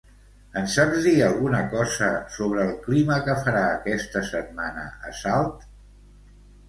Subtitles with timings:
[0.59, 5.69] Em saps dir alguna cosa sobre el clima que farà aquesta setmana a Salt?